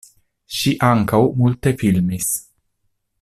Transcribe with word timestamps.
Ŝi 0.59 0.71
ankaŭ 0.87 1.19
multe 1.41 1.75
filmis. 1.83 2.31